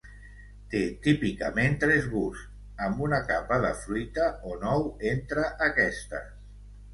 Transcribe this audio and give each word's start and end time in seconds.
Té 0.69 0.79
típicament 1.07 1.75
tres 1.83 2.07
gusts, 2.13 2.45
amb 2.87 3.03
una 3.09 3.19
capa 3.27 3.59
de 3.67 3.71
fruita 3.83 4.31
o 4.53 4.55
nou 4.65 4.89
entre 5.13 5.47
aquestes. 5.69 6.27